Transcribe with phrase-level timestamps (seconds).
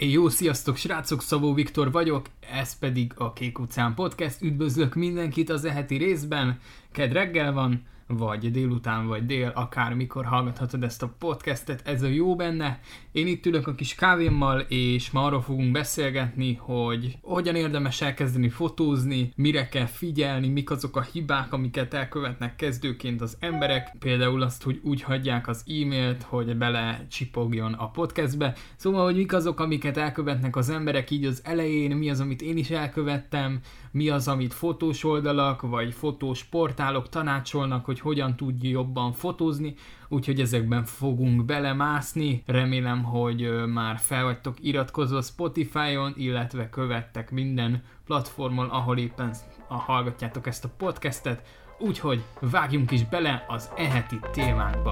[0.00, 4.42] Jó, sziasztok srácok, Szabó Viktor vagyok, ez pedig a Kék utcán podcast.
[4.42, 6.58] Üdvözlök mindenkit az eheti részben.
[6.92, 12.36] Ked reggel van, vagy délután, vagy dél, akármikor hallgathatod ezt a podcastet, ez a jó
[12.36, 12.80] benne.
[13.12, 18.48] Én itt ülök a kis kávémmal, és ma arról fogunk beszélgetni, hogy hogyan érdemes elkezdeni
[18.48, 24.62] fotózni, mire kell figyelni, mik azok a hibák, amiket elkövetnek kezdőként az emberek, például azt,
[24.62, 28.54] hogy úgy hagyják az e-mailt, hogy bele csipogjon a podcastbe.
[28.76, 32.56] Szóval, hogy mik azok, amiket elkövetnek az emberek így az elején, mi az, amit én
[32.56, 39.12] is elkövettem, mi az, amit fotós oldalak vagy fotós portálok tanácsolnak, hogy hogyan tudj jobban
[39.12, 39.74] fotózni,
[40.08, 42.42] úgyhogy ezekben fogunk belemászni.
[42.46, 49.34] Remélem, hogy már fel vagytok iratkozva Spotify-on, illetve követtek minden platformon, ahol éppen
[49.68, 51.42] hallgatjátok ezt a podcastet,
[51.78, 54.90] úgyhogy vágjunk is bele az eheti témánkba.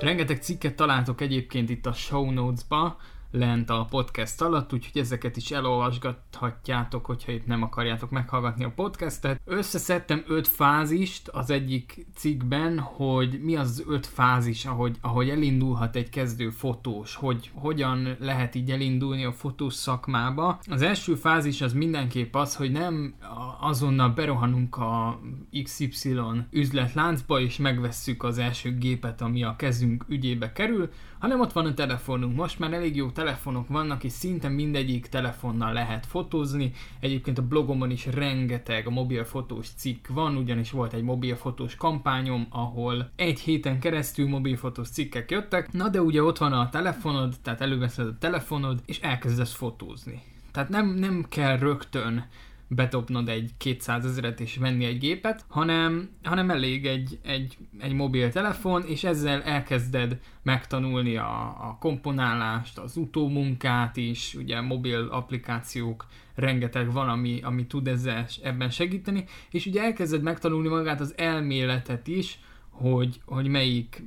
[0.00, 2.96] Rengeteg cikket találtok egyébként itt a show notes-ba,
[3.34, 9.40] lent a podcast alatt, úgyhogy ezeket is elolvasgathatjátok, hogyha itt nem akarjátok meghallgatni a podcastet.
[9.44, 15.96] Összeszedtem öt fázist az egyik cikkben, hogy mi az, az öt fázis, ahogy, ahogy elindulhat
[15.96, 20.58] egy kezdő fotós, hogy hogyan lehet így elindulni a fotós szakmába.
[20.70, 23.14] Az első fázis az mindenképp az, hogy nem
[23.60, 25.20] azonnal berohanunk a
[25.62, 26.18] XY
[26.50, 31.74] üzletláncba és megvesszük az első gépet, ami a kezünk ügyébe kerül, hanem ott van a
[31.74, 32.36] telefonunk.
[32.36, 36.72] Most már elég jó telefonok vannak, és szinte mindegyik telefonnal lehet fotózni.
[37.00, 43.40] Egyébként a blogomon is rengeteg mobilfotós cikk van, ugyanis volt egy mobilfotós kampányom, ahol egy
[43.40, 45.72] héten keresztül mobilfotós cikkek jöttek.
[45.72, 50.22] Na de ugye ott van a telefonod, tehát előveszed a telefonod, és elkezdesz fotózni.
[50.52, 52.24] Tehát nem, nem kell rögtön
[52.68, 58.82] betopnod egy 200 ezeret és venni egy gépet, hanem, hanem elég egy, egy, egy mobiltelefon,
[58.82, 67.08] és ezzel elkezded megtanulni a, a komponálást, az utómunkát is, ugye mobil applikációk rengeteg van,
[67.08, 72.38] ami, ami tud ezzel, ebben segíteni, és ugye elkezded megtanulni magát az elméletet is,
[72.74, 74.02] hogy, hogy melyik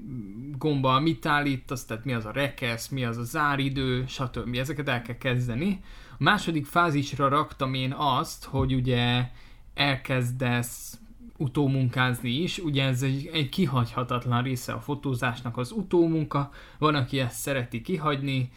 [0.57, 4.55] gomba mit állítasz, tehát mi az a rekesz, mi az a záridő, stb.
[4.55, 5.81] Ezeket el kell kezdeni.
[6.11, 9.29] A második fázisra raktam én azt, hogy ugye
[9.73, 10.99] elkezdesz
[11.37, 17.39] utómunkázni is, ugye ez egy, egy kihagyhatatlan része a fotózásnak az utómunka, van, aki ezt
[17.39, 18.51] szereti kihagyni,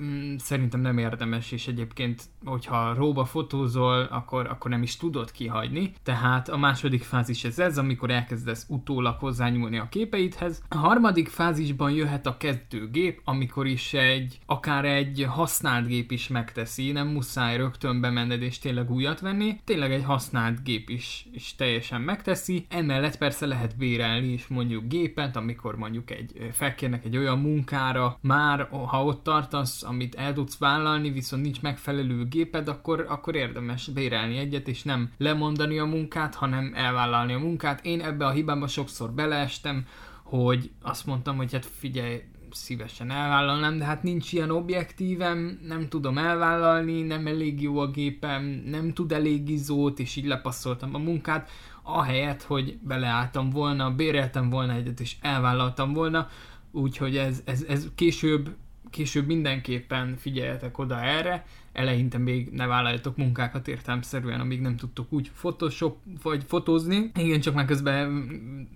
[0.00, 5.92] Mm, szerintem nem érdemes, és egyébként, hogyha róba fotózol, akkor, akkor nem is tudod kihagyni.
[6.02, 10.62] Tehát a második fázis ez ez, amikor elkezdesz utólag hozzányúlni a képeidhez.
[10.68, 16.92] A harmadik fázisban jöhet a kezdőgép, amikor is egy, akár egy használt gép is megteszi,
[16.92, 22.00] nem muszáj rögtön bemenned és tényleg újat venni, tényleg egy használt gép is, is teljesen
[22.00, 22.66] megteszi.
[22.68, 28.68] Emellett persze lehet bérelni is mondjuk gépet, amikor mondjuk egy felkérnek egy olyan munkára, már
[28.86, 34.36] ha ott tartasz, amit el tudsz vállalni, viszont nincs megfelelő géped, akkor, akkor érdemes bérelni
[34.36, 37.84] egyet, és nem lemondani a munkát, hanem elvállalni a munkát.
[37.84, 39.86] Én ebbe a hibába sokszor beleestem,
[40.22, 46.18] hogy azt mondtam, hogy hát figyelj, szívesen elvállalnám, de hát nincs ilyen objektívem, nem tudom
[46.18, 51.50] elvállalni, nem elég jó a gépem, nem tud elég izót, és így lepasszoltam a munkát,
[51.82, 56.28] ahelyett, hogy beleálltam volna, béreltem volna egyet, és elvállaltam volna,
[56.70, 58.54] úgyhogy ez, ez, ez később
[58.92, 65.30] később mindenképpen figyeljetek oda erre, eleinte még ne vállaljatok munkákat értelmszerűen, amíg nem tudtok úgy
[65.30, 67.10] Photoshop vagy fotózni.
[67.14, 68.26] Igen, csak már közben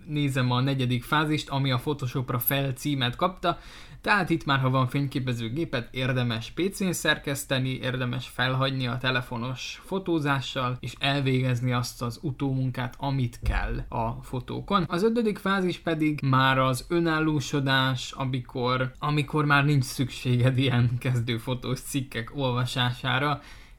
[0.07, 3.59] nézem a negyedik fázist, ami a Photoshopra fel címet kapta,
[4.07, 10.95] tehát itt már, ha van fényképezőgépet, érdemes PC-n szerkeszteni, érdemes felhagyni a telefonos fotózással, és
[10.99, 14.85] elvégezni azt az utómunkát, amit kell a fotókon.
[14.89, 22.31] Az ötödik fázis pedig már az önállósodás, amikor, amikor már nincs szükséged ilyen kezdőfotós cikkek
[22.35, 22.86] olvasására,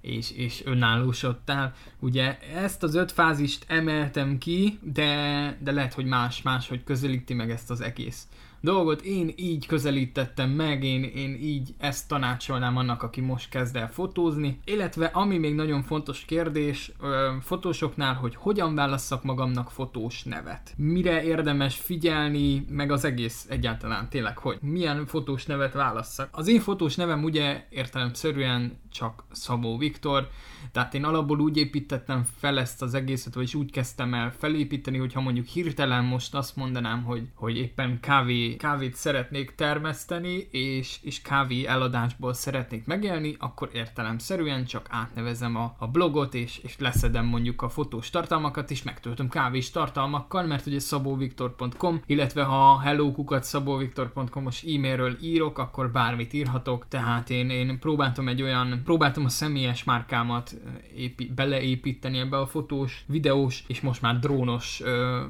[0.01, 1.73] és, és önállósodtál.
[1.99, 7.33] Ugye ezt az öt fázist emeltem ki, de, de lehet, hogy más, más, hogy közelíti
[7.33, 8.27] meg ezt az egész
[8.61, 13.91] dolgot én így közelítettem meg, én, én így ezt tanácsolnám annak, aki most kezd el
[13.91, 20.73] fotózni, illetve ami még nagyon fontos kérdés ö, fotósoknál, hogy hogyan válasszak magamnak fotós nevet.
[20.77, 26.29] Mire érdemes figyelni, meg az egész egyáltalán tényleg, hogy milyen fotós nevet válasszak.
[26.31, 30.29] Az én fotós nevem ugye értelemszerűen csak Szabó Viktor,
[30.71, 35.21] tehát én alapból úgy építettem fel ezt az egészet, vagyis úgy kezdtem el felépíteni, hogyha
[35.21, 41.21] mondjuk hirtelen most azt mondanám, hogy, hogy éppen kávé kávé, kávét szeretnék termeszteni, és, és
[41.21, 47.61] kávé eladásból szeretnék megélni, akkor értelemszerűen csak átnevezem a, a blogot, és, és leszedem mondjuk
[47.61, 55.17] a fotós tartalmakat, és megtöltöm kávés tartalmakkal, mert ugye szabóviktor.com, illetve ha hellokukat szabóviktor.com-os e-mailről
[55.21, 60.55] írok, akkor bármit írhatok, tehát én, én próbáltam egy olyan, próbáltam a személyes márkámat
[60.95, 65.21] épi, beleépíteni ebbe a fotós, videós, és most már drónos ö,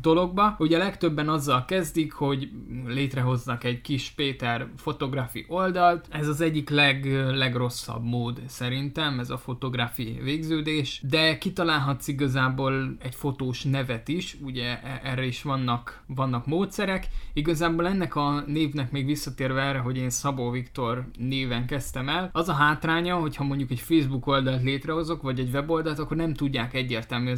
[0.00, 0.56] dologba.
[0.58, 2.50] Ugye legtöbben azzal kezdik, hogy
[2.86, 6.06] létrehoznak egy kis Péter fotografi oldalt.
[6.10, 13.14] Ez az egyik leg, legrosszabb mód szerintem, ez a fotografi végződés, de kitalálhatsz igazából egy
[13.14, 17.08] fotós nevet is, ugye e, erre is vannak, vannak módszerek.
[17.32, 22.48] Igazából ennek a névnek még visszatérve erre, hogy én Szabó Viktor néven kezdtem el, az
[22.48, 27.32] a hátránya, hogyha mondjuk egy Facebook oldalt létrehozok, vagy egy weboldalt, akkor nem tudják egyértelmű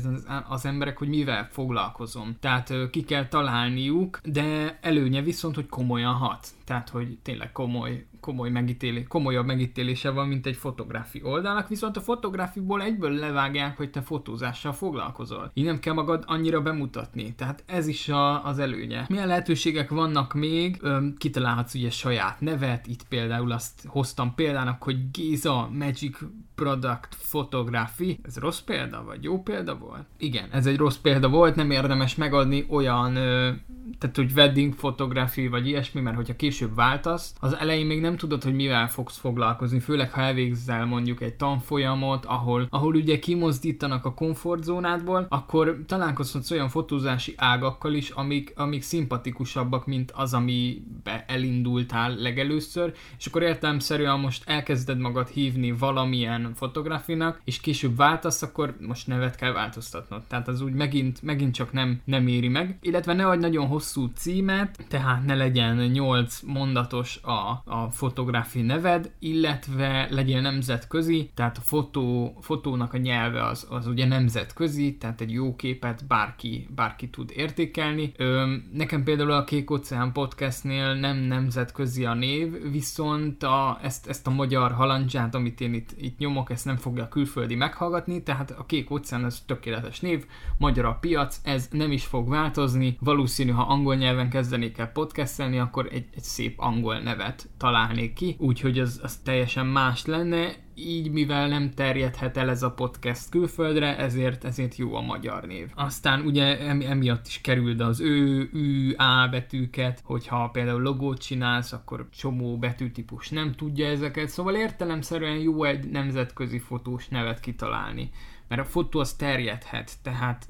[0.48, 2.36] az emberek, hogy mivel foglalkozom.
[2.40, 4.78] Tehát ki kell találniuk, de
[5.16, 6.48] előnye viszont, hogy komolyan hat.
[6.66, 12.00] Tehát, hogy tényleg komoly, komoly megítélé, komolyabb megítélése van, mint egy fotográfi oldalnak, viszont a
[12.00, 15.50] fotográfiból egyből levágják, hogy te fotózással foglalkozol.
[15.54, 17.34] Így nem kell magad annyira bemutatni.
[17.34, 19.04] Tehát ez is a, az előnye.
[19.08, 20.78] Milyen lehetőségek vannak még?
[20.80, 26.18] Ö, kitalálhatsz ugye saját nevet, itt például azt hoztam példának, hogy Géza Magic
[26.54, 28.18] Product Photography.
[28.22, 30.06] Ez rossz példa, vagy jó példa volt?
[30.18, 33.50] Igen, ez egy rossz példa volt, nem érdemes megadni olyan ö,
[33.98, 38.42] tehát hogy wedding photography vagy ilyesmi, mert hogyha később váltasz, az elején még nem tudod,
[38.42, 44.14] hogy mivel fogsz foglalkozni, főleg ha elvégzel mondjuk egy tanfolyamot, ahol, ahol ugye kimozdítanak a
[44.14, 52.94] komfortzónádból, akkor találkozhatsz olyan fotózási ágakkal is, amik, amik szimpatikusabbak, mint az, amibe elindultál legelőször,
[53.18, 59.36] és akkor értelemszerűen most elkezded magad hívni valamilyen fotografinak, és később váltasz, akkor most nevet
[59.36, 60.22] kell változtatnod.
[60.28, 64.06] Tehát az úgy megint, megint csak nem, nem éri meg, illetve ne adj nagyon hosszú
[64.14, 71.60] címet, tehát ne legyen 8 mondatos a, a fotográfi neved, illetve legyél nemzetközi, tehát a
[71.60, 77.32] fotó, fotónak a nyelve az, az ugye nemzetközi, tehát egy jó képet bárki, bárki tud
[77.34, 78.12] értékelni.
[78.16, 84.26] Ö, nekem például a Kék Oceán podcastnél nem nemzetközi a név, viszont a, ezt, ezt
[84.26, 88.50] a magyar halandzsát, amit én itt, itt nyomok, ezt nem fogja a külföldi meghallgatni, tehát
[88.50, 90.26] a Kék Oceán az tökéletes név,
[90.58, 95.58] magyar a piac, ez nem is fog változni, valószínű, ha angol nyelven kezdenék el podcastelni,
[95.58, 101.10] akkor egy, egy szép angol nevet találnék ki, úgyhogy az, az teljesen más lenne, így
[101.10, 105.70] mivel nem terjedhet el ez a podcast külföldre, ezért, ezért jó a magyar név.
[105.74, 112.08] Aztán ugye emiatt is kerül az ő, ü, á betűket, hogyha például logót csinálsz, akkor
[112.10, 118.10] csomó betűtípus nem tudja ezeket, szóval értelemszerűen jó egy nemzetközi fotós nevet kitalálni
[118.48, 120.48] mert a fotó az terjedhet, tehát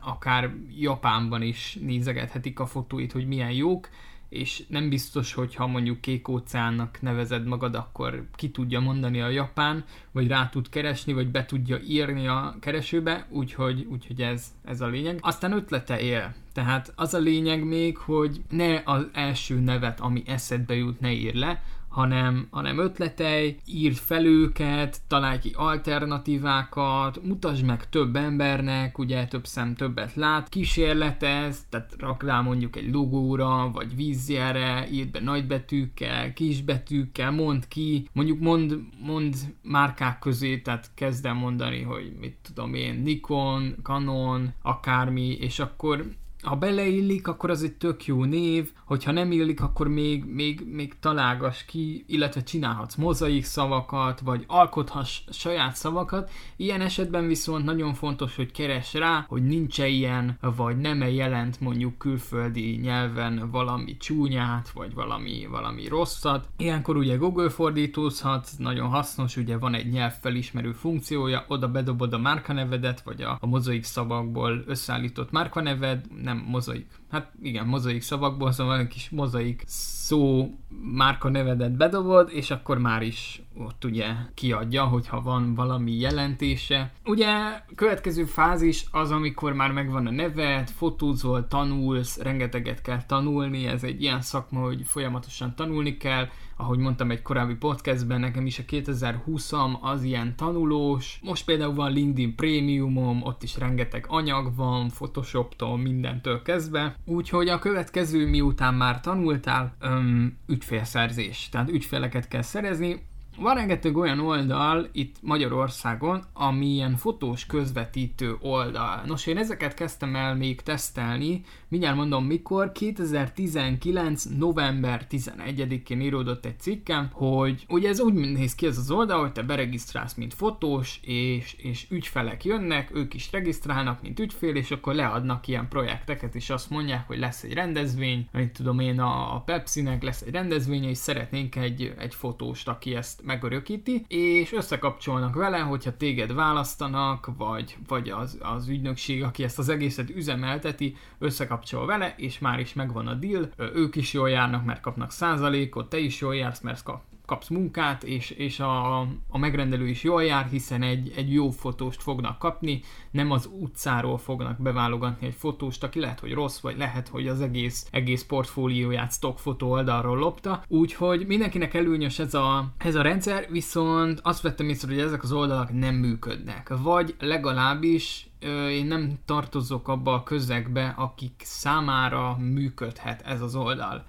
[0.00, 3.88] akár Japánban is nézegethetik a fotóit, hogy milyen jók,
[4.34, 9.28] és nem biztos, hogy ha mondjuk kék óceánnak nevezed magad, akkor ki tudja mondani a
[9.28, 14.80] japán, vagy rá tud keresni, vagy be tudja írni a keresőbe, úgyhogy, úgyhogy ez, ez
[14.80, 15.18] a lényeg.
[15.22, 16.34] Aztán ötlete él.
[16.52, 21.34] Tehát az a lényeg még, hogy ne az első nevet, ami eszedbe jut, ne ír
[21.34, 21.62] le,
[21.94, 29.46] hanem, hanem ötletei, írd fel őket, találj ki alternatívákat, mutasd meg több embernek, ugye több
[29.46, 36.32] szem többet lát, kísérletez, tehát rak rá mondjuk egy logóra, vagy vízjelre, írd be nagybetűkkel,
[36.32, 42.74] kisbetűkkel, mond ki, mondjuk mond, mond márkák közé, tehát kezd el mondani, hogy mit tudom
[42.74, 46.14] én, Nikon, Canon, akármi, és akkor
[46.44, 50.94] ha beleillik, akkor az egy tök jó név, hogyha nem illik, akkor még, még, még
[51.00, 56.30] találgass ki, illetve csinálhatsz mozaik szavakat, vagy alkothass saját szavakat.
[56.56, 61.10] Ilyen esetben viszont nagyon fontos, hogy keres rá, hogy nincs -e ilyen, vagy nem -e
[61.10, 66.48] jelent mondjuk külföldi nyelven valami csúnyát, vagy valami, valami rosszat.
[66.56, 73.02] Ilyenkor ugye Google fordítózhat, nagyon hasznos, ugye van egy nyelvfelismerő funkciója, oda bedobod a márkanevedet,
[73.02, 78.86] vagy a, a mozaik szavakból összeállított márkaneved, nem mozaik hát igen, mozaik szavakból, szóval egy
[78.86, 80.50] kis mozaik szó
[80.92, 86.92] márka nevedet bedobod, és akkor már is ott ugye kiadja, hogyha van valami jelentése.
[87.04, 87.28] Ugye
[87.74, 94.02] következő fázis az, amikor már megvan a neved, fotózol, tanulsz, rengeteget kell tanulni, ez egy
[94.02, 99.80] ilyen szakma, hogy folyamatosan tanulni kell, ahogy mondtam egy korábbi podcastben, nekem is a 2020-am
[99.80, 101.20] az ilyen tanulós.
[101.22, 106.96] Most például van LinkedIn Premiumom, ott is rengeteg anyag van, Photoshoptól, mindentől kezdve.
[107.04, 111.48] Úgyhogy a következő, miután már tanultál, öm, ügyfélszerzés.
[111.50, 113.02] Tehát ügyfeleket kell szerezni,
[113.36, 119.02] Van rengeteg olyan oldal itt Magyarországon, ami ilyen fotós közvetítő oldal.
[119.06, 121.44] Nos, én ezeket kezdtem el még tesztelni,
[121.74, 124.24] mindjárt mondom mikor, 2019.
[124.24, 129.32] november 11-én íródott egy cikkem, hogy ugye ez úgy néz ki ez az oldal, hogy
[129.32, 134.94] te beregisztrálsz, mint fotós, és, és ügyfelek jönnek, ők is regisztrálnak, mint ügyfél, és akkor
[134.94, 140.02] leadnak ilyen projekteket, és azt mondják, hogy lesz egy rendezvény, amit tudom én, a, Pepsi-nek
[140.02, 145.96] lesz egy rendezvény, és szeretnénk egy, egy fotóst, aki ezt megörökíti, és összekapcsolnak vele, hogyha
[145.96, 152.38] téged választanak, vagy, vagy az, az ügynökség, aki ezt az egészet üzemelteti, összekapcsol vele, és
[152.38, 156.36] már is megvan a deal, ők is jól járnak, mert kapnak százalékot, te is jól
[156.36, 161.12] jársz, mert kap, kapsz munkát, és, és a, a megrendelő is jól jár, hiszen egy,
[161.16, 162.80] egy jó fotóst fognak kapni,
[163.10, 167.40] nem az utcáról fognak beválogatni egy fotóst, aki lehet, hogy rossz, vagy lehet, hogy az
[167.40, 170.62] egész, egész portfólióját stockfotó oldalról lopta.
[170.68, 175.32] Úgyhogy mindenkinek előnyös ez a, ez a rendszer, viszont azt vettem észre, hogy ezek az
[175.32, 178.28] oldalak nem működnek, vagy legalábbis
[178.70, 184.04] én nem tartozok abba a közegbe, akik számára működhet ez az oldal.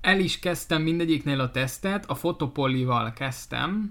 [0.00, 3.90] El is kezdtem mindegyiknél a tesztet, a fotopolival kezdtem,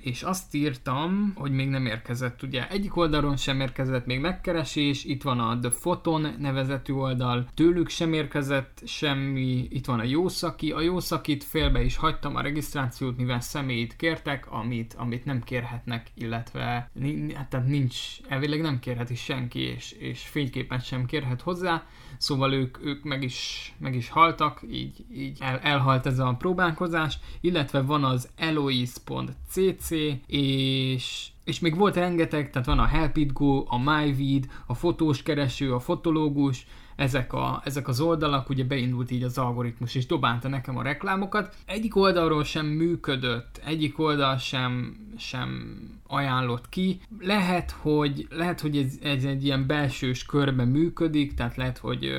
[0.00, 5.22] és azt írtam, hogy még nem érkezett, ugye egyik oldalon sem érkezett még megkeresés, itt
[5.22, 10.80] van a The Photon nevezetű oldal, tőlük sem érkezett semmi, itt van a Jószaki, a
[10.80, 16.90] Jószakit félbe is hagytam a regisztrációt, mivel személyt kértek, amit, amit nem kérhetnek, illetve
[17.34, 17.96] hát, tehát nincs,
[18.28, 21.86] elvileg nem kérhet kérheti senki, és, és fényképet sem kérhet hozzá,
[22.18, 27.18] szóval ők, ők meg, is, meg is haltak, így, így el, elhalt ez a próbálkozás,
[27.40, 29.90] illetve van az eloise.cc,
[30.26, 35.22] és és még volt rengeteg, tehát van a Help It Go, a MyVid, a fotós
[35.22, 40.48] kereső, a fotológus, ezek, a, ezek az oldalak, ugye beindult így az algoritmus, és dobálta
[40.48, 41.54] nekem a reklámokat.
[41.66, 47.00] Egyik oldalról sem működött, egyik oldal sem, sem ajánlott ki.
[47.20, 52.12] Lehet, hogy, lehet, hogy ez, ez egy ilyen belsős körben működik, tehát lehet, hogy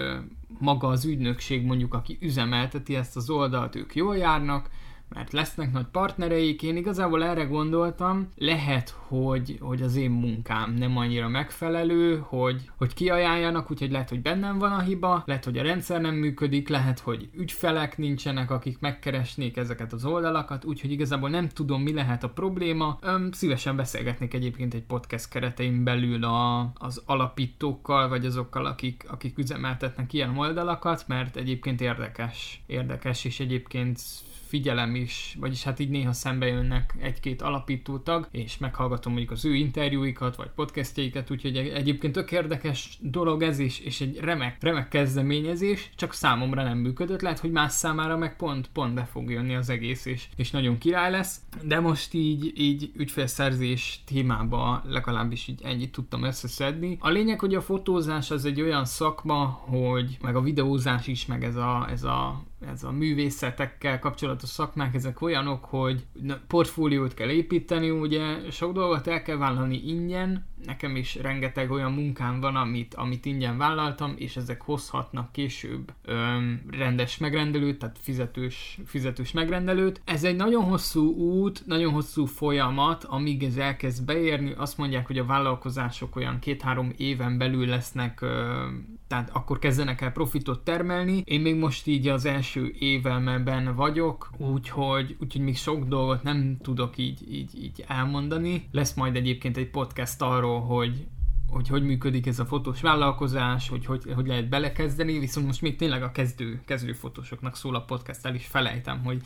[0.60, 4.70] maga az ügynökség mondjuk, aki üzemelteti ezt az oldalt, ők jól járnak,
[5.10, 10.98] mert lesznek nagy partnereik, én igazából erre gondoltam, lehet, hogy, hogy az én munkám nem
[10.98, 15.64] annyira megfelelő, hogy, hogy kiajánljanak, úgyhogy lehet, hogy bennem van a hiba, lehet, hogy a
[15.64, 21.48] rendszer nem működik, lehet, hogy ügyfelek nincsenek, akik megkeresnék ezeket az oldalakat, úgyhogy igazából nem
[21.48, 22.98] tudom, mi lehet a probléma.
[23.02, 29.38] Öm, szívesen beszélgetnék egyébként egy podcast keretein belül a, az alapítókkal, vagy azokkal, akik, akik
[29.38, 34.00] üzemeltetnek ilyen oldalakat, mert egyébként érdekes, érdekes, és egyébként
[34.48, 39.46] figyelem is, vagyis hát így néha szembe jönnek egy-két alapító tag, és meghallgatom mondjuk az
[39.46, 44.88] ő interjúikat, vagy podcastjaikat, úgyhogy egyébként tök érdekes dolog ez is, és egy remek, remek
[44.88, 49.56] kezdeményezés, csak számomra nem működött, lehet, hogy más számára meg pont, pont be fog jönni
[49.56, 55.62] az egész, és, és nagyon király lesz, de most így, így ügyfélszerzés témába legalábbis így
[55.64, 56.98] ennyit tudtam összeszedni.
[57.00, 61.44] A lényeg, hogy a fotózás az egy olyan szakma, hogy meg a videózás is, meg
[61.44, 66.06] ez a, ez a ez a művészetekkel kapcsolatos szakmák, ezek olyanok, hogy
[66.48, 72.40] portfóliót kell építeni, ugye sok dolgot el kell vállalni ingyen, nekem is rengeteg olyan munkám
[72.40, 79.32] van, amit, amit ingyen vállaltam, és ezek hozhatnak később öm, rendes megrendelőt, tehát fizetős, fizetős
[79.32, 80.02] megrendelőt.
[80.06, 84.54] Ez egy nagyon hosszú út, nagyon hosszú folyamat, amíg ez elkezd beérni.
[84.58, 90.12] Azt mondják, hogy a vállalkozások olyan két-három éven belül lesznek, öm, tehát akkor kezdenek el
[90.12, 91.22] profitot termelni.
[91.26, 96.98] Én még most így az első évemben vagyok, úgyhogy, úgyhogy még sok dolgot nem tudok
[96.98, 98.68] így, így, így elmondani.
[98.72, 101.08] Lesz majd egyébként egy podcast arról, arról, hogy,
[101.50, 105.76] hogy hogy működik ez a fotós vállalkozás, hogy, hogy hogy lehet belekezdeni, viszont most még
[105.76, 109.22] tényleg a kezdő, kezdő fotósoknak szól a podcast, el is felejtem, hogy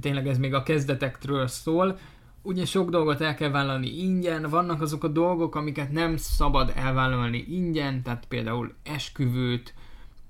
[0.00, 1.98] tényleg ez még a kezdetektől szól.
[2.42, 7.44] Ugye sok dolgot el kell vállalni ingyen, vannak azok a dolgok, amiket nem szabad elvállalni
[7.48, 9.74] ingyen, tehát például esküvőt,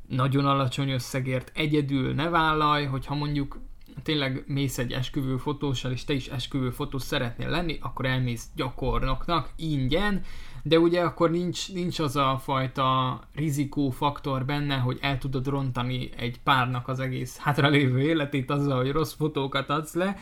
[0.09, 3.59] nagyon alacsony összegért egyedül ne vállalj, hogyha mondjuk
[4.03, 9.51] tényleg mész egy esküvő fotóssal, és te is esküvő fotós szeretnél lenni, akkor elmész gyakornoknak
[9.57, 10.23] ingyen,
[10.63, 16.41] de ugye akkor nincs, nincs az a fajta rizikófaktor benne, hogy el tudod rontani egy
[16.41, 20.19] párnak az egész hátralévő életét azzal, hogy rossz fotókat adsz le,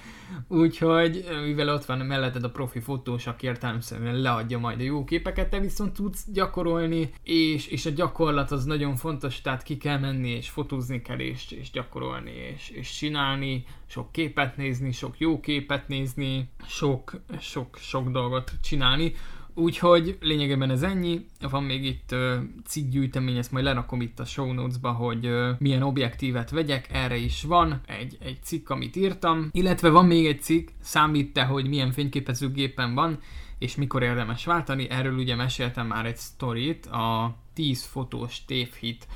[0.48, 5.50] úgyhogy mivel ott van melletted a profi fotós, aki értelemszerűen leadja majd a jó képeket,
[5.50, 10.28] te viszont tudsz gyakorolni, és, és a gyakorlat az nagyon fontos, tehát ki kell menni,
[10.28, 15.88] és fotózni kell, és, és gyakorolni, és, és csinálni, sok képet nézni, sok jó képet
[15.88, 19.12] nézni, sok, sok, sok dolgot csinálni,
[19.58, 21.26] Úgyhogy lényegében ez ennyi.
[21.50, 22.34] Van még itt uh,
[22.66, 27.42] cikkgyűjtemény, ezt majd lerakom itt a show notes-ba, hogy uh, milyen objektívet vegyek, erre is
[27.42, 29.48] van egy, egy cikk, amit írtam.
[29.52, 33.18] Illetve van még egy cikk, számít te, hogy milyen fényképezőgépen van,
[33.58, 34.90] és mikor érdemes váltani.
[34.90, 39.06] Erről ugye meséltem már egy sztorit, a 10 fotós tévhit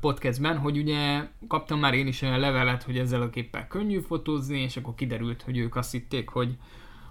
[0.00, 4.60] podcastben, hogy ugye kaptam már én is olyan levelet, hogy ezzel a képpel könnyű fotózni,
[4.60, 6.56] és akkor kiderült, hogy ők azt hitték, hogy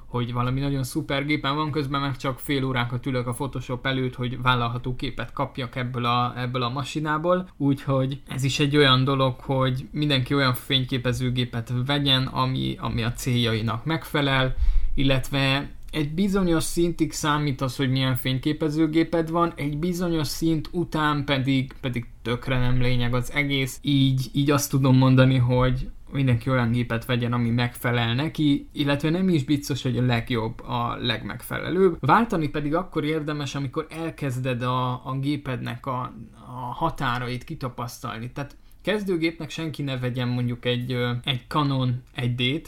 [0.08, 4.16] hogy valami nagyon szuper gépen van, közben meg csak fél órákat ülök a Photoshop előtt,
[4.16, 9.40] hogy vállalható képet kapjak ebből a, ebből a masinából, úgyhogy ez is egy olyan dolog,
[9.40, 14.56] hogy mindenki olyan fényképezőgépet vegyen, ami, ami a céljainak megfelel,
[14.94, 21.74] illetve egy bizonyos szintig számít az, hogy milyen fényképezőgéped van, egy bizonyos szint után pedig,
[21.82, 23.80] pedig tökre nem lényeg az egész.
[23.82, 29.30] Így, így azt tudom mondani, hogy mindenki olyan gépet vegyen, ami megfelel neki, illetve nem
[29.30, 31.98] is biztos, hogy a legjobb, a legmegfelelőbb.
[32.00, 36.14] Váltani pedig akkor érdemes, amikor elkezded a, a gépednek a,
[36.46, 38.32] a határait kitapasztalni.
[38.32, 40.92] Tehát kezdőgépnek senki ne vegyen mondjuk egy,
[41.24, 42.66] egy Canon 1D-t,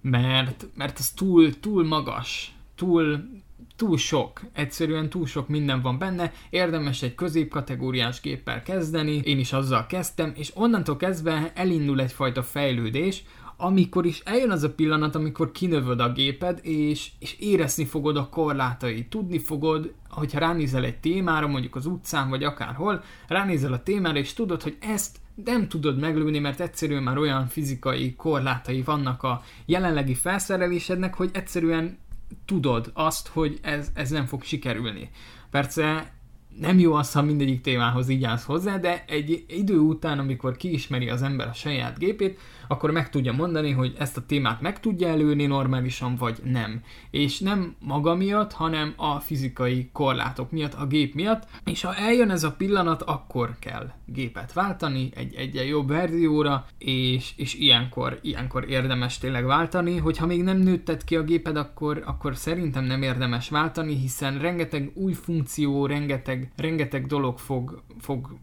[0.00, 3.28] mert, mert az túl, túl magas, túl,
[3.76, 9.52] túl sok, egyszerűen túl sok minden van benne, érdemes egy középkategóriás géppel kezdeni, én is
[9.52, 13.24] azzal kezdtem, és onnantól kezdve elindul egyfajta fejlődés,
[13.56, 18.28] amikor is eljön az a pillanat, amikor kinövöd a géped, és, és érezni fogod a
[18.28, 19.04] korlátai.
[19.04, 24.32] Tudni fogod, hogyha ránézel egy témára, mondjuk az utcán, vagy akárhol, ránézel a témára, és
[24.32, 30.14] tudod, hogy ezt nem tudod meglőni, mert egyszerűen már olyan fizikai korlátai vannak a jelenlegi
[30.14, 31.98] felszerelésednek, hogy egyszerűen
[32.44, 35.10] tudod azt, hogy ez, ez nem fog sikerülni.
[35.50, 36.12] Persze
[36.60, 41.08] nem jó az, ha mindegyik témához így állsz hozzá, de egy idő után, amikor kiismeri
[41.08, 45.08] az ember a saját gépét, akkor meg tudja mondani, hogy ezt a témát meg tudja
[45.08, 46.82] előni normálisan, vagy nem.
[47.10, 52.30] És nem maga miatt, hanem a fizikai korlátok miatt, a gép miatt, és ha eljön
[52.30, 58.70] ez a pillanat, akkor kell gépet váltani egy egyen jobb verzióra, és, és ilyenkor, ilyenkor
[58.70, 63.48] érdemes tényleg váltani, hogyha még nem nőtted ki a géped, akkor, akkor szerintem nem érdemes
[63.48, 68.38] váltani, hiszen rengeteg új funkció, rengeteg, rengeteg dolog fog, fog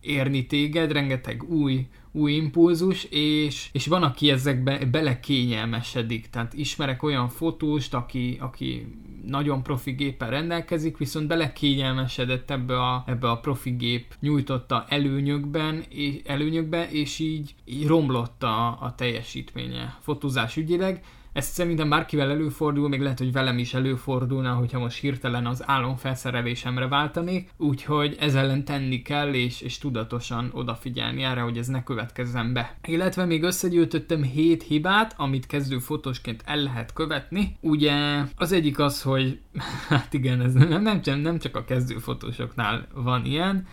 [0.00, 6.30] érni téged, rengeteg új, új impulzus, és, és van, aki ezekbe belekényelmesedik.
[6.30, 8.86] Tehát ismerek olyan fotóst, aki, aki
[9.24, 16.20] nagyon profi géppel rendelkezik, viszont belekényelmesedett ebbe a, ebbe a profi gép nyújtotta előnyökben, és,
[16.24, 21.04] előnyökbe, és így, így romlott a, a teljesítménye fotózás ügyileg,
[21.38, 26.88] ez szerintem bárkivel előfordul, még lehet, hogy velem is előfordulna, hogyha most hirtelen az álomfelszerelésemre
[26.88, 32.52] váltanék, úgyhogy ez ellen tenni kell, és, és tudatosan odafigyelni erre, hogy ez ne következzen
[32.52, 32.76] be.
[32.86, 37.56] Illetve még összegyűjtöttem 7 hibát, amit kezdő fotósként el lehet követni.
[37.60, 39.40] Ugye az egyik az, hogy
[39.88, 43.66] hát igen, ez nem, nem, nem csak a kezdő fotósoknál van ilyen,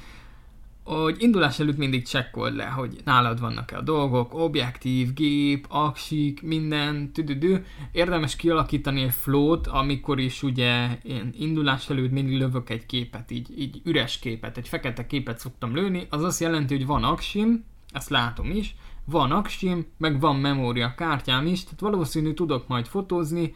[0.86, 7.12] hogy indulás előtt mindig csekkold le, hogy nálad vannak-e a dolgok, objektív, gép, aksik, minden,
[7.12, 7.66] tüdüdő.
[7.92, 13.60] Érdemes kialakítani egy flót, amikor is ugye én indulás előtt mindig lövök egy képet, így,
[13.60, 18.10] így üres képet, egy fekete képet szoktam lőni, az azt jelenti, hogy van aksim, ezt
[18.10, 23.54] látom is, van aksim, meg van memória kártyám is, tehát valószínű tudok majd fotózni,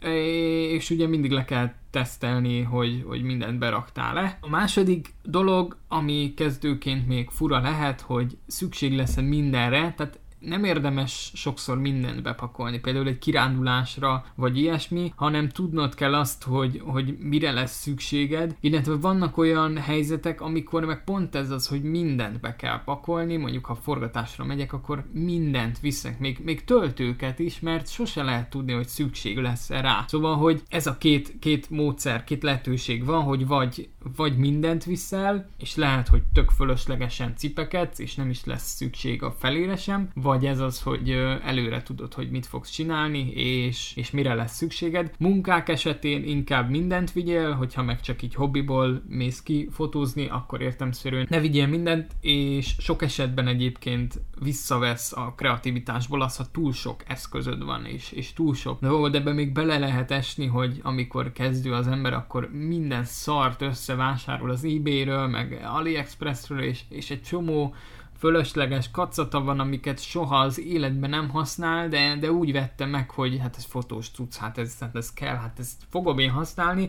[0.70, 4.38] és ugye mindig le kell tesztelni, hogy, hogy mindent beraktál-e.
[4.40, 11.30] A második dolog, ami kezdőként még fura lehet, hogy szükség lesz mindenre, tehát nem érdemes
[11.34, 17.50] sokszor mindent bepakolni, például egy kirándulásra, vagy ilyesmi, hanem tudnod kell azt, hogy, hogy mire
[17.52, 22.82] lesz szükséged, illetve vannak olyan helyzetek, amikor meg pont ez az, hogy mindent be kell
[22.84, 28.50] pakolni, mondjuk ha forgatásra megyek, akkor mindent viszek, még, még töltőket is, mert sose lehet
[28.50, 30.04] tudni, hogy szükség lesz -e rá.
[30.08, 35.48] Szóval, hogy ez a két, két módszer, két lehetőség van, hogy vagy, vagy mindent viszel,
[35.58, 40.29] és lehet, hogy tök fölöslegesen cipeket, és nem is lesz szükség a felére sem, vagy
[40.38, 41.10] ez az, hogy
[41.44, 45.12] előre tudod, hogy mit fogsz csinálni, és, és mire lesz szükséged.
[45.18, 51.26] Munkák esetén inkább mindent vigyél, hogyha meg csak így hobbiból mész ki fotózni, akkor értemszerűen
[51.30, 57.64] ne vigyél mindent, és sok esetben egyébként visszavesz a kreativitásból az, ha túl sok eszközöd
[57.64, 61.88] van, és, és túl sok dolgod, ebbe még bele lehet esni, hogy amikor kezdő az
[61.88, 67.74] ember, akkor minden szart összevásárol az eBay-ről, meg AliExpressről, és, és egy csomó
[68.20, 73.38] fölösleges kacata van, amiket soha az életben nem használ, de, de úgy vettem meg, hogy
[73.38, 76.88] hát ez fotós cucc, hát ez, hát ez kell, hát ezt fogom én használni,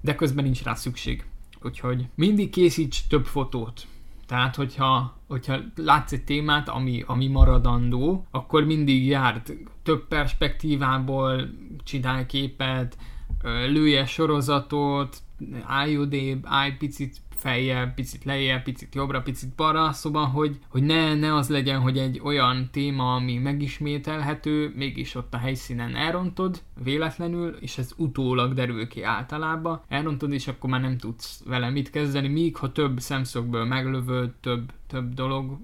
[0.00, 1.24] de közben nincs rá szükség.
[1.62, 3.86] Úgyhogy mindig készíts több fotót.
[4.26, 11.48] Tehát, hogyha, hogyha látsz egy témát, ami, ami maradandó, akkor mindig járt több perspektívából,
[11.84, 12.96] csinálj képet,
[13.42, 15.22] lője sorozatot,
[15.62, 21.14] állj odébb, állj picit feljebb, picit lejjebb, picit jobbra, picit balra, szóval, hogy, hogy ne,
[21.14, 27.56] ne az legyen, hogy egy olyan téma, ami megismételhető, mégis ott a helyszínen elrontod véletlenül,
[27.60, 32.28] és ez utólag derül ki általában, elrontod, és akkor már nem tudsz vele mit kezdeni,
[32.28, 35.58] míg ha több szemszögből meglövöd, több, több dolog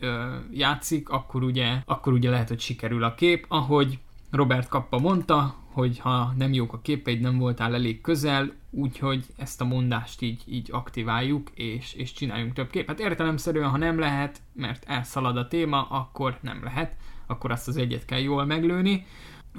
[0.00, 3.98] ö, játszik, akkor ugye, akkor ugye lehet, hogy sikerül a kép, ahogy
[4.30, 9.60] Robert Kappa mondta, hogy ha nem jók a képeid, nem voltál elég közel, úgyhogy ezt
[9.60, 13.00] a mondást így, így aktiváljuk, és, és csináljunk több képet.
[13.00, 18.04] Értelemszerűen, ha nem lehet, mert elszalad a téma, akkor nem lehet, akkor azt az egyet
[18.04, 19.06] kell jól meglőni.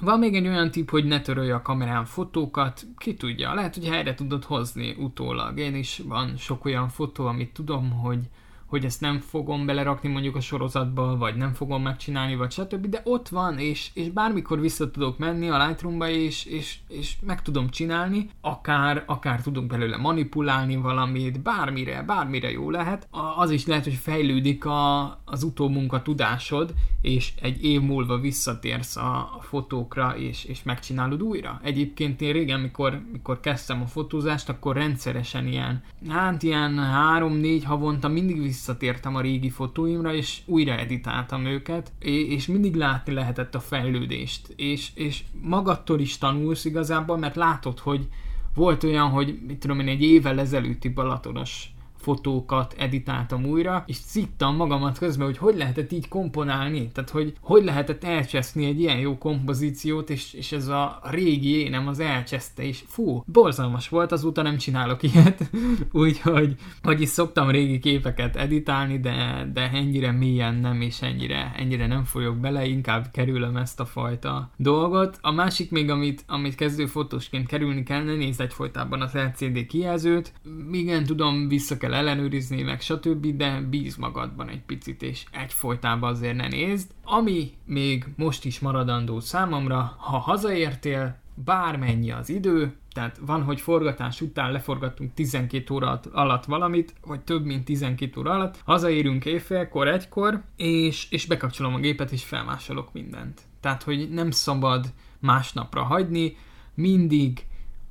[0.01, 3.87] Van még egy olyan tip, hogy ne törölj a kamerán fotókat, ki tudja, lehet, hogy
[3.87, 5.59] helyre tudod hozni utólag.
[5.59, 8.19] Én is van sok olyan fotó, amit tudom, hogy,
[8.65, 12.85] hogy ezt nem fogom belerakni mondjuk a sorozatba, vagy nem fogom megcsinálni, vagy stb.
[12.87, 17.41] De ott van, és, és bármikor vissza tudok menni a Lightroomba, és, és, és meg
[17.41, 23.07] tudom csinálni, akár, akár tudunk belőle manipulálni valamit, bármire, bármire jó lehet.
[23.37, 29.15] Az is lehet, hogy fejlődik a, az utómunka tudásod, és egy év múlva visszatérsz a,
[29.17, 31.59] a fotókra, és, és megcsinálod újra.
[31.63, 38.07] Egyébként én régen, mikor, mikor kezdtem a fotózást, akkor rendszeresen ilyen, hát ilyen három-négy havonta
[38.07, 44.53] mindig visszatértem a régi fotóimra, és újra editáltam őket, és mindig látni lehetett a fejlődést,
[44.55, 48.07] és, és magadtól is tanulsz igazából, mert látod, hogy
[48.53, 51.69] volt olyan, hogy mit tudom én, egy évvel ezelőtti Balatonos
[52.05, 57.63] fotókat editáltam újra, és szittam magamat közben, hogy hogy lehetett így komponálni, tehát hogy hogy
[57.63, 62.83] lehetett elcseszni egy ilyen jó kompozíciót, és, és ez a régi énem az elcseszte, és
[62.87, 65.49] fú, borzalmas volt, azóta nem csinálok ilyet,
[65.91, 72.03] úgyhogy vagyis szoktam régi képeket editálni, de, de ennyire mélyen nem, és ennyire, ennyire nem
[72.03, 75.17] folyok bele, inkább kerülöm ezt a fajta dolgot.
[75.21, 80.33] A másik még, amit, amit kezdő fotósként kerülni kellene, nézd egyfolytában az LCD kijelzőt,
[80.71, 86.35] igen, tudom, vissza kell ellenőrizni, meg stb., de bíz magadban egy picit, és egyfolytában azért
[86.35, 86.91] ne nézd.
[87.03, 94.21] Ami még most is maradandó számomra, ha hazaértél, bármennyi az idő, tehát van, hogy forgatás
[94.21, 100.43] után leforgattunk 12 óra alatt valamit, vagy több mint 12 óra alatt, hazaérünk éjfélkor, egykor,
[100.55, 103.41] és, és bekapcsolom a gépet, és felmásolok mindent.
[103.59, 106.37] Tehát, hogy nem szabad másnapra hagyni,
[106.73, 107.45] mindig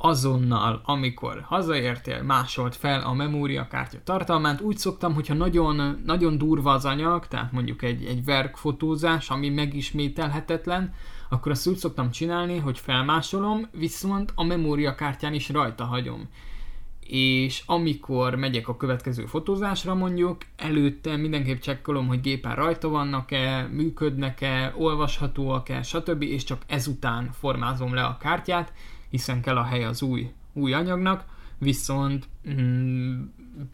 [0.04, 4.60] azonnal, amikor hazaértél, másolt fel a memóriakártya tartalmát.
[4.60, 10.94] Úgy szoktam, hogyha nagyon, nagyon durva az anyag, tehát mondjuk egy, egy verkfotózás, ami megismételhetetlen,
[11.28, 16.28] akkor azt úgy szoktam csinálni, hogy felmásolom, viszont a memóriakártyán is rajta hagyom.
[17.06, 24.74] És amikor megyek a következő fotózásra mondjuk, előtte mindenképp csekkolom, hogy gépen rajta vannak-e, működnek-e,
[24.76, 26.22] olvashatóak-e, stb.
[26.22, 28.72] és csak ezután formázom le a kártyát,
[29.14, 31.24] hiszen kell a hely az új, új anyagnak,
[31.58, 33.22] viszont mm,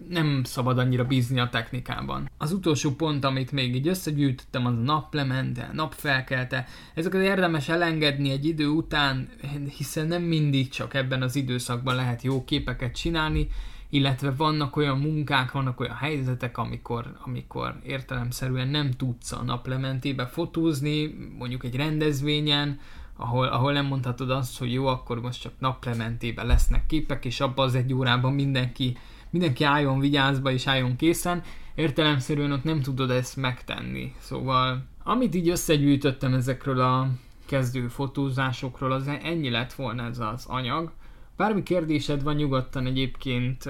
[0.08, 2.30] nem szabad annyira bízni a technikában.
[2.38, 6.66] Az utolsó pont, amit még így összegyűjtöttem, az a naplemente, napfelkelte.
[6.94, 9.28] Ezeket érdemes elengedni egy idő után,
[9.76, 13.48] hiszen nem mindig csak ebben az időszakban lehet jó képeket csinálni,
[13.90, 21.14] illetve vannak olyan munkák, vannak olyan helyzetek, amikor, amikor értelemszerűen nem tudsz a naplementébe fotózni,
[21.38, 22.78] mondjuk egy rendezvényen,
[23.20, 27.66] ahol, ahol nem mondhatod azt, hogy jó, akkor most csak naplementében lesznek képek, és abban
[27.66, 28.96] az egy órában mindenki,
[29.30, 31.42] mindenki álljon vigyázba és álljon készen,
[31.74, 34.14] értelemszerűen ott nem tudod ezt megtenni.
[34.18, 37.08] Szóval, amit így összegyűjtöttem ezekről a
[37.46, 40.92] kezdő fotózásokról, az ennyi lett volna ez az anyag.
[41.36, 43.64] Bármi kérdésed van, nyugodtan egyébként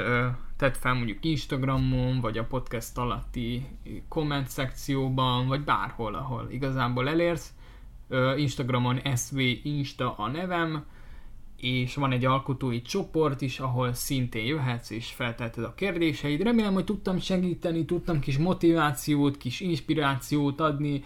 [0.56, 3.66] tedd fel mondjuk Instagramon, vagy a podcast alatti
[4.08, 7.52] komment szekcióban, vagy bárhol, ahol igazából elérsz
[8.37, 10.85] Instagramon SV Insta a nevem,
[11.57, 16.42] és van egy alkotói csoport is, ahol szintén jöhetsz és felteheted a kérdéseid.
[16.42, 21.05] Remélem, hogy tudtam segíteni, tudtam kis motivációt, kis inspirációt adni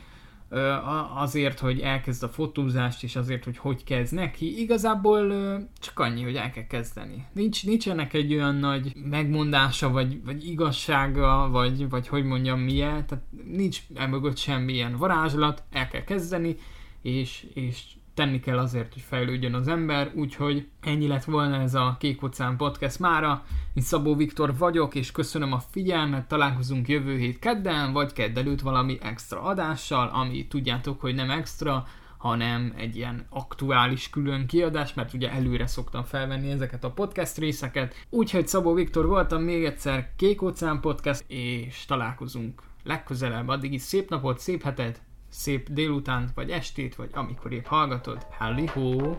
[1.15, 4.61] azért, hogy elkezd a fotózást, és azért, hogy hogy kezd neki.
[4.61, 5.33] Igazából
[5.79, 7.27] csak annyi, hogy el kell kezdeni.
[7.33, 13.25] Nincs, nincsenek egy olyan nagy megmondása, vagy, vagy igazsága, vagy, vagy hogy mondjam milyen, tehát
[13.45, 16.57] nincs emögött semmilyen varázslat, el kell kezdeni,
[17.05, 17.83] és, és
[18.15, 22.57] tenni kell azért, hogy fejlődjön az ember, úgyhogy ennyi lett volna ez a Kék Oceán
[22.57, 23.45] Podcast mára.
[23.75, 28.61] Én Szabó Viktor vagyok, és köszönöm a figyelmet, találkozunk jövő hét kedden, vagy kedd előtt
[28.61, 31.87] valami extra adással, ami tudjátok, hogy nem extra,
[32.17, 37.95] hanem egy ilyen aktuális külön kiadás, mert ugye előre szoktam felvenni ezeket a podcast részeket.
[38.11, 43.49] Úgyhogy Szabó Viktor voltam még egyszer Kék Oceán Podcast, és találkozunk legközelebb.
[43.49, 45.03] Addig is szép napot, szép hetet,
[45.35, 48.27] szép délutánt, vagy estét, vagy amikor épp hallgatod.
[48.39, 49.15] Halli ho!